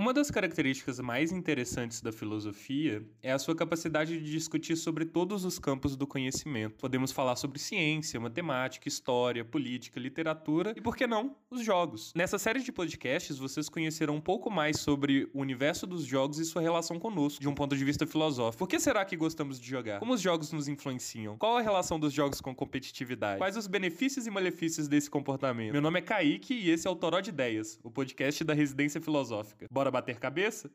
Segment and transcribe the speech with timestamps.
[0.00, 5.44] Uma das características mais interessantes da filosofia é a sua capacidade de discutir sobre todos
[5.44, 6.76] os campos do conhecimento.
[6.78, 12.14] Podemos falar sobre ciência, matemática, história, política, literatura e, por que não, os jogos.
[12.16, 16.46] Nessa série de podcasts, vocês conhecerão um pouco mais sobre o universo dos jogos e
[16.46, 18.60] sua relação conosco, de um ponto de vista filosófico.
[18.60, 19.98] Por que será que gostamos de jogar?
[19.98, 21.36] Como os jogos nos influenciam?
[21.36, 23.36] Qual a relação dos jogos com competitividade?
[23.36, 25.72] Quais os benefícios e malefícios desse comportamento?
[25.72, 28.98] Meu nome é Kaique e esse é o Toró de Ideias, o podcast da Residência
[28.98, 29.66] Filosófica.
[29.70, 30.70] Bora bater cabeça?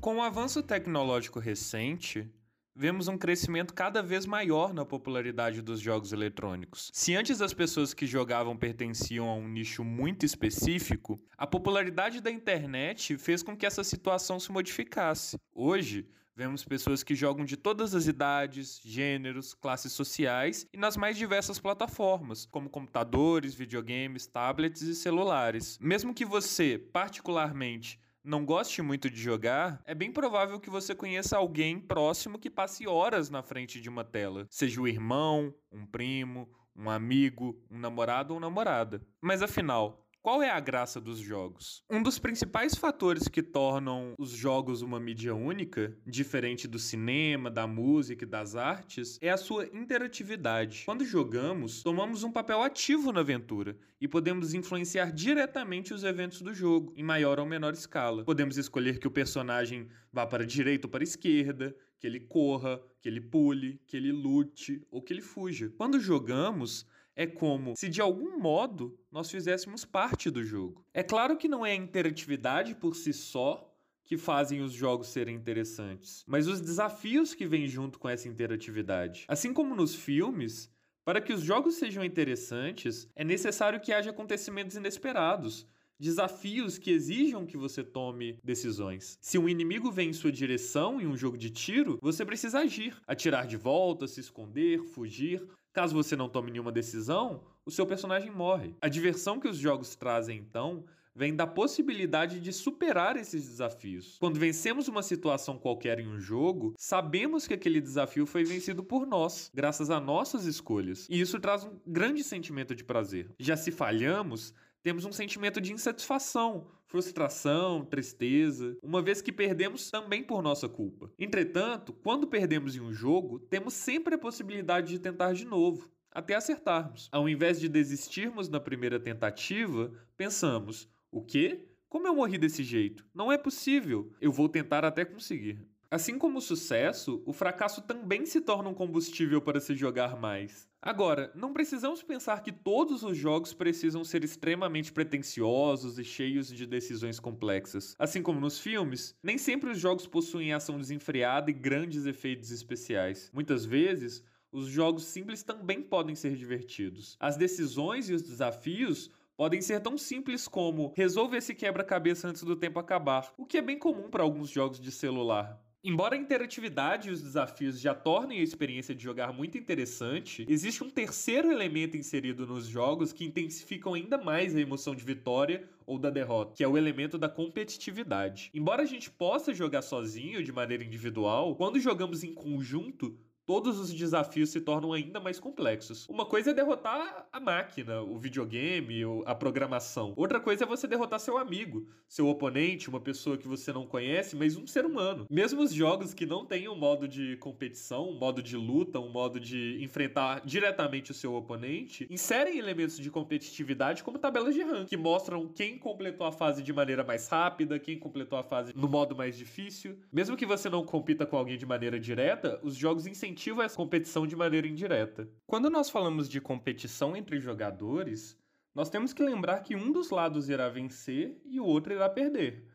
[0.00, 2.26] Com o avanço tecnológico recente,
[2.74, 6.90] vemos um crescimento cada vez maior na popularidade dos jogos eletrônicos.
[6.94, 12.30] Se antes as pessoas que jogavam pertenciam a um nicho muito específico, a popularidade da
[12.30, 15.36] internet fez com que essa situação se modificasse.
[15.52, 16.08] Hoje,
[16.40, 21.58] vemos pessoas que jogam de todas as idades, gêneros, classes sociais e nas mais diversas
[21.58, 25.76] plataformas, como computadores, videogames, tablets e celulares.
[25.78, 31.36] Mesmo que você, particularmente, não goste muito de jogar, é bem provável que você conheça
[31.36, 36.48] alguém próximo que passe horas na frente de uma tela, seja o irmão, um primo,
[36.74, 39.06] um amigo, um namorado ou namorada.
[39.20, 41.82] Mas afinal, qual é a graça dos jogos?
[41.90, 47.66] Um dos principais fatores que tornam os jogos uma mídia única, diferente do cinema, da
[47.66, 50.82] música e das artes, é a sua interatividade.
[50.84, 56.52] Quando jogamos, tomamos um papel ativo na aventura e podemos influenciar diretamente os eventos do
[56.52, 58.24] jogo, em maior ou menor escala.
[58.24, 62.20] Podemos escolher que o personagem vá para a direita ou para a esquerda, que ele
[62.20, 65.72] corra, que ele pule, que ele lute ou que ele fuja.
[65.76, 70.84] Quando jogamos, é como se de algum modo nós fizéssemos parte do jogo.
[70.94, 73.66] É claro que não é a interatividade por si só
[74.04, 79.24] que fazem os jogos serem interessantes, mas os desafios que vêm junto com essa interatividade.
[79.28, 80.68] Assim como nos filmes,
[81.04, 85.66] para que os jogos sejam interessantes, é necessário que haja acontecimentos inesperados
[86.00, 89.18] desafios que exijam que você tome decisões.
[89.20, 92.96] Se um inimigo vem em sua direção em um jogo de tiro, você precisa agir,
[93.06, 95.46] atirar de volta, se esconder, fugir.
[95.72, 98.74] Caso você não tome nenhuma decisão, o seu personagem morre.
[98.80, 104.16] A diversão que os jogos trazem, então, vem da possibilidade de superar esses desafios.
[104.18, 109.06] Quando vencemos uma situação qualquer em um jogo, sabemos que aquele desafio foi vencido por
[109.06, 111.06] nós, graças a nossas escolhas.
[111.08, 113.30] E isso traz um grande sentimento de prazer.
[113.38, 120.24] Já se falhamos, temos um sentimento de insatisfação, frustração, tristeza, uma vez que perdemos também
[120.24, 121.10] por nossa culpa.
[121.16, 126.34] Entretanto, quando perdemos em um jogo, temos sempre a possibilidade de tentar de novo, até
[126.34, 127.08] acertarmos.
[127.12, 131.64] Ao invés de desistirmos na primeira tentativa, pensamos: o quê?
[131.88, 133.06] Como eu morri desse jeito?
[133.14, 134.12] Não é possível.
[134.20, 135.60] Eu vou tentar até conseguir.
[135.92, 140.68] Assim como o sucesso, o fracasso também se torna um combustível para se jogar mais.
[140.80, 146.64] Agora, não precisamos pensar que todos os jogos precisam ser extremamente pretensiosos e cheios de
[146.64, 147.96] decisões complexas.
[147.98, 153.28] Assim como nos filmes, nem sempre os jogos possuem ação desenfreada e grandes efeitos especiais.
[153.34, 154.22] Muitas vezes,
[154.52, 157.16] os jogos simples também podem ser divertidos.
[157.18, 162.54] As decisões e os desafios podem ser tão simples como resolver esse quebra-cabeça antes do
[162.54, 165.60] tempo acabar, o que é bem comum para alguns jogos de celular.
[165.82, 170.84] Embora a interatividade e os desafios já tornem a experiência de jogar muito interessante, existe
[170.84, 175.98] um terceiro elemento inserido nos jogos que intensificam ainda mais a emoção de vitória ou
[175.98, 178.50] da derrota, que é o elemento da competitividade.
[178.52, 183.18] Embora a gente possa jogar sozinho de maneira individual, quando jogamos em conjunto,
[183.50, 186.08] todos os desafios se tornam ainda mais complexos.
[186.08, 190.12] Uma coisa é derrotar a máquina, o videogame, a programação.
[190.16, 194.36] Outra coisa é você derrotar seu amigo, seu oponente, uma pessoa que você não conhece,
[194.36, 195.26] mas um ser humano.
[195.28, 199.10] Mesmo os jogos que não têm um modo de competição, um modo de luta, um
[199.10, 204.86] modo de enfrentar diretamente o seu oponente, inserem elementos de competitividade como tabelas de rank,
[204.86, 208.86] que mostram quem completou a fase de maneira mais rápida, quem completou a fase no
[208.88, 209.98] modo mais difícil.
[210.12, 213.76] Mesmo que você não compita com alguém de maneira direta, os jogos incentivam incentiva essa
[213.76, 215.26] competição de maneira indireta.
[215.46, 218.36] Quando nós falamos de competição entre jogadores,
[218.74, 222.66] nós temos que lembrar que um dos lados irá vencer e o outro irá perder.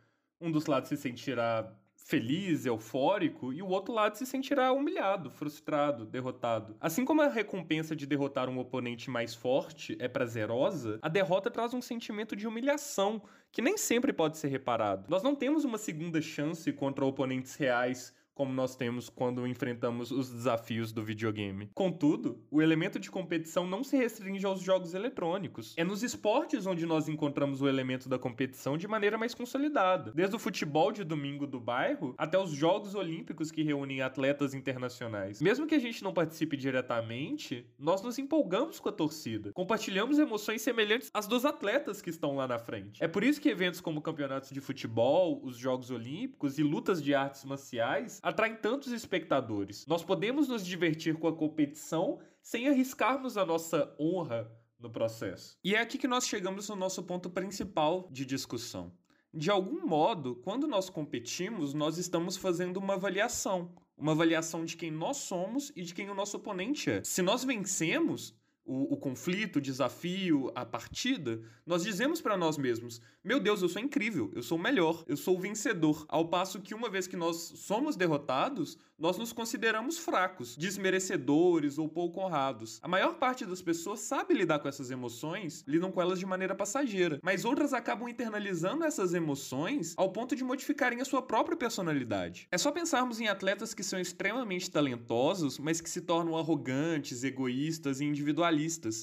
[0.41, 6.03] Um dos lados se sentirá feliz, eufórico, e o outro lado se sentirá humilhado, frustrado,
[6.03, 6.75] derrotado.
[6.79, 11.75] Assim como a recompensa de derrotar um oponente mais forte é prazerosa, a derrota traz
[11.75, 13.21] um sentimento de humilhação
[13.51, 15.06] que nem sempre pode ser reparado.
[15.09, 20.29] Nós não temos uma segunda chance contra oponentes reais como nós temos quando enfrentamos os
[20.29, 21.69] desafios do videogame.
[21.73, 25.73] Contudo, o elemento de competição não se restringe aos jogos eletrônicos.
[25.77, 30.11] É nos esportes onde nós encontramos o elemento da competição de maneira mais consolidada.
[30.11, 35.41] Desde o futebol de domingo do bairro até os Jogos Olímpicos que reúnem atletas internacionais.
[35.41, 39.53] Mesmo que a gente não participe diretamente, nós nos empolgamos com a torcida.
[39.53, 43.01] Compartilhamos emoções semelhantes às dos atletas que estão lá na frente.
[43.01, 47.15] É por isso que eventos como campeonatos de futebol, os Jogos Olímpicos e lutas de
[47.15, 49.86] artes marciais atraem tantos espectadores.
[49.86, 55.56] Nós podemos nos divertir com a competição sem arriscarmos a nossa honra no processo.
[55.63, 58.92] E é aqui que nós chegamos no nosso ponto principal de discussão.
[59.31, 63.75] De algum modo, quando nós competimos, nós estamos fazendo uma avaliação.
[63.95, 67.04] Uma avaliação de quem nós somos e de quem o nosso oponente é.
[67.04, 73.00] Se nós vencemos, o, o, conflito, o desafio, a partida, nós dizemos para nós mesmos:
[73.23, 76.06] Meu Deus, eu sou incrível, eu sou o melhor, eu sou o vencedor.
[76.09, 81.88] Ao passo que, uma vez que nós somos derrotados, nós nos consideramos fracos, desmerecedores ou
[81.88, 82.79] pouco honrados.
[82.81, 86.56] A maior parte das pessoas sabe lidar com essas emoções, lidam com elas de maneira
[86.56, 92.47] passageira, mas outras acabam internalizando essas emoções ao ponto de modificarem a sua própria personalidade.
[92.51, 98.00] É só pensarmos em atletas que são extremamente talentosos, mas que se tornam arrogantes, egoístas
[98.00, 98.54] e individualistas.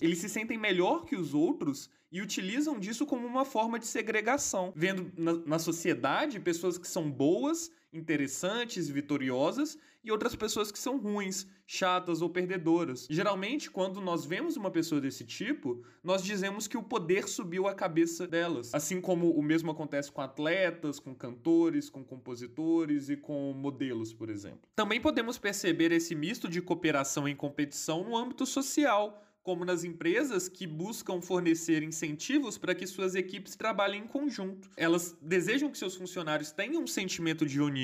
[0.03, 4.73] Eles se sentem melhor que os outros e utilizam disso como uma forma de segregação,
[4.77, 10.99] vendo na, na sociedade pessoas que são boas interessantes, vitoriosas, e outras pessoas que são
[10.99, 13.07] ruins, chatas ou perdedoras.
[13.09, 17.75] Geralmente, quando nós vemos uma pessoa desse tipo, nós dizemos que o poder subiu a
[17.75, 18.75] cabeça delas.
[18.75, 24.29] Assim como o mesmo acontece com atletas, com cantores, com compositores e com modelos, por
[24.29, 24.69] exemplo.
[24.75, 30.49] Também podemos perceber esse misto de cooperação e competição no âmbito social como nas empresas
[30.49, 34.71] que buscam fornecer incentivos para que suas equipes trabalhem em conjunto.
[34.77, 37.82] Elas desejam que seus funcionários tenham um sentimento de união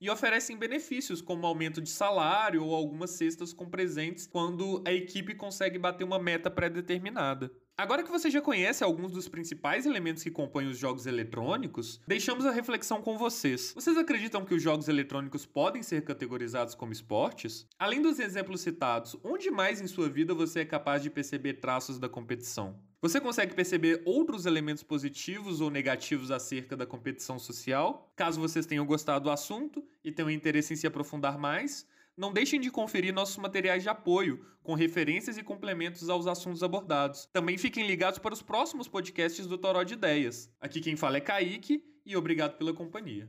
[0.00, 5.34] e oferecem benefícios, como aumento de salário ou algumas cestas com presentes quando a equipe
[5.34, 7.50] consegue bater uma meta pré-determinada.
[7.76, 12.44] Agora que você já conhece alguns dos principais elementos que compõem os jogos eletrônicos, deixamos
[12.44, 13.72] a reflexão com vocês.
[13.74, 17.66] Vocês acreditam que os jogos eletrônicos podem ser categorizados como esportes?
[17.78, 21.98] Além dos exemplos citados, onde mais em sua vida você é capaz de perceber traços
[21.98, 22.78] da competição?
[23.00, 28.12] Você consegue perceber outros elementos positivos ou negativos acerca da competição social?
[28.14, 31.84] Caso vocês tenham gostado do assunto e tenham interesse em se aprofundar mais,
[32.16, 37.28] não deixem de conferir nossos materiais de apoio, com referências e complementos aos assuntos abordados.
[37.32, 40.50] Também fiquem ligados para os próximos podcasts do Toró de Ideias.
[40.60, 43.28] Aqui quem fala é Kaique e obrigado pela companhia.